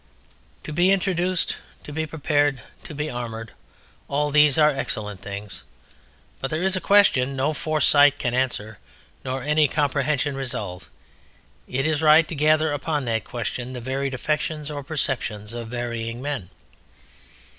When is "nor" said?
9.23-9.43